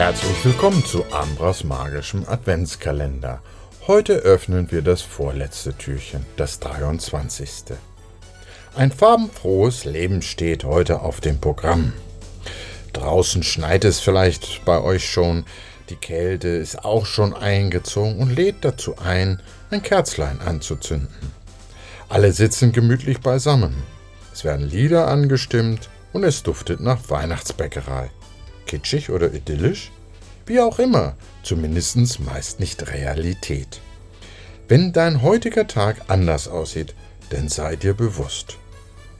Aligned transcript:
Herzlich 0.00 0.46
willkommen 0.46 0.82
zu 0.82 1.04
Ambras 1.12 1.62
magischem 1.62 2.24
Adventskalender. 2.26 3.42
Heute 3.86 4.14
öffnen 4.14 4.70
wir 4.70 4.80
das 4.80 5.02
vorletzte 5.02 5.74
Türchen, 5.74 6.24
das 6.38 6.58
23. 6.58 7.76
Ein 8.74 8.92
farbenfrohes 8.92 9.84
Leben 9.84 10.22
steht 10.22 10.64
heute 10.64 11.02
auf 11.02 11.20
dem 11.20 11.38
Programm. 11.38 11.92
Draußen 12.94 13.42
schneit 13.42 13.84
es 13.84 14.00
vielleicht 14.00 14.64
bei 14.64 14.80
euch 14.80 15.06
schon, 15.06 15.44
die 15.90 15.96
Kälte 15.96 16.48
ist 16.48 16.82
auch 16.82 17.04
schon 17.04 17.34
eingezogen 17.34 18.20
und 18.20 18.34
lädt 18.34 18.64
dazu 18.64 18.96
ein, 19.04 19.42
ein 19.70 19.82
Kerzlein 19.82 20.40
anzuzünden. 20.40 21.30
Alle 22.08 22.32
sitzen 22.32 22.72
gemütlich 22.72 23.20
beisammen. 23.20 23.74
Es 24.32 24.44
werden 24.44 24.66
Lieder 24.66 25.08
angestimmt 25.08 25.90
und 26.14 26.24
es 26.24 26.42
duftet 26.42 26.80
nach 26.80 27.10
Weihnachtsbäckerei. 27.10 28.08
Kitschig 28.70 29.10
oder 29.10 29.34
idyllisch? 29.34 29.90
Wie 30.50 30.58
auch 30.58 30.80
immer, 30.80 31.14
zumindest 31.44 32.18
meist 32.18 32.58
nicht 32.58 32.88
Realität. 32.92 33.80
Wenn 34.66 34.92
dein 34.92 35.22
heutiger 35.22 35.68
Tag 35.68 35.98
anders 36.08 36.48
aussieht, 36.48 36.96
dann 37.28 37.48
sei 37.48 37.76
dir 37.76 37.94
bewusst. 37.94 38.56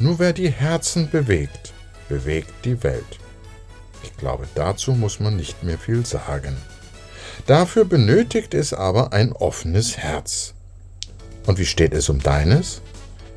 Nur 0.00 0.18
wer 0.18 0.32
die 0.32 0.50
Herzen 0.50 1.10
bewegt, 1.10 1.74
bewegt 2.08 2.52
die 2.64 2.82
Welt. 2.82 3.20
Ich 4.02 4.16
glaube, 4.16 4.48
dazu 4.56 4.94
muss 4.94 5.20
man 5.20 5.36
nicht 5.36 5.62
mehr 5.62 5.78
viel 5.78 6.04
sagen. 6.04 6.56
Dafür 7.46 7.84
benötigt 7.84 8.52
es 8.52 8.74
aber 8.74 9.12
ein 9.12 9.30
offenes 9.32 9.98
Herz. 9.98 10.54
Und 11.46 11.56
wie 11.60 11.66
steht 11.66 11.94
es 11.94 12.08
um 12.08 12.18
deines? 12.18 12.82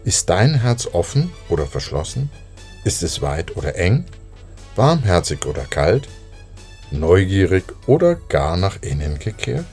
Ist 0.03 0.31
dein 0.31 0.55
Herz 0.55 0.87
offen 0.91 1.31
oder 1.49 1.67
verschlossen? 1.67 2.31
Ist 2.83 3.03
es 3.03 3.21
weit 3.21 3.55
oder 3.55 3.75
eng? 3.75 4.05
Warmherzig 4.75 5.45
oder 5.45 5.65
kalt? 5.65 6.07
Neugierig 6.91 7.63
oder 7.87 8.15
gar 8.15 8.57
nach 8.57 8.81
innen 8.81 9.19
gekehrt? 9.19 9.65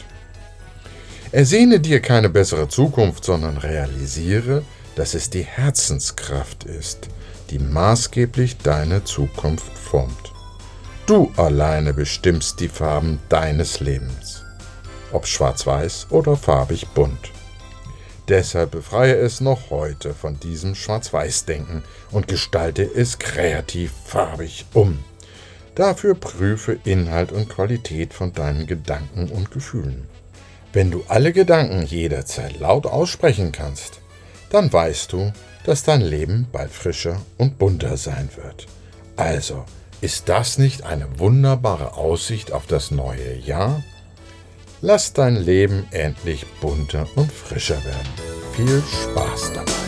Ersehne 1.31 1.81
dir 1.81 2.01
keine 2.01 2.29
bessere 2.29 2.69
Zukunft, 2.69 3.25
sondern 3.25 3.57
realisiere, 3.57 4.63
dass 4.97 5.15
es 5.15 5.31
die 5.31 5.45
Herzenskraft 5.45 6.65
ist, 6.65 7.09
die 7.51 7.59
maßgeblich 7.59 8.59
deine 8.59 9.05
Zukunft 9.05 9.77
formt. 9.77 10.33
Du 11.07 11.33
alleine 11.37 11.93
bestimmst 11.93 12.61
die 12.61 12.69
Farben 12.69 13.19
deines 13.29 13.81
Lebens, 13.81 14.45
ob 15.11 15.27
schwarz-weiß 15.27 16.09
oder 16.11 16.37
farbig 16.37 16.89
bunt. 16.89 17.33
Deshalb 18.29 18.71
befreie 18.71 19.17
es 19.17 19.41
noch 19.41 19.71
heute 19.71 20.15
von 20.15 20.39
diesem 20.39 20.75
Schwarz-Weiß-Denken 20.75 21.83
und 22.13 22.29
gestalte 22.29 22.83
es 22.83 23.19
kreativ 23.19 23.93
farbig 24.05 24.65
um. 24.75 25.03
Dafür 25.75 26.15
prüfe 26.15 26.79
Inhalt 26.85 27.33
und 27.33 27.49
Qualität 27.49 28.13
von 28.13 28.33
deinen 28.33 28.67
Gedanken 28.67 29.29
und 29.31 29.51
Gefühlen. 29.51 30.07
Wenn 30.73 30.91
du 30.91 31.05
alle 31.09 31.33
Gedanken 31.33 31.83
jederzeit 31.83 32.59
laut 32.61 32.87
aussprechen 32.87 33.53
kannst, 33.53 34.01
dann 34.51 34.73
weißt 34.73 35.13
du, 35.13 35.33
dass 35.65 35.85
dein 35.85 36.01
Leben 36.01 36.47
bald 36.53 36.71
frischer 36.71 37.21
und 37.39 37.59
bunter 37.59 37.97
sein 37.97 38.29
wird. 38.37 38.67
Also, 39.17 39.65
ist 40.01 40.29
das 40.29 40.59
nicht 40.59 40.85
eine 40.85 41.19
wunderbare 41.19 41.95
Aussicht 41.95 42.53
auf 42.53 42.67
das 42.67 42.91
neue 42.91 43.37
Jahr? 43.37 43.83
Lass 44.81 45.13
dein 45.13 45.37
Leben 45.37 45.87
endlich 45.93 46.45
bunter 46.61 47.07
und 47.15 47.31
frischer 47.31 47.83
werden. 47.85 48.13
Viel 48.57 48.83
Spaß 48.83 49.53
dabei! 49.55 49.82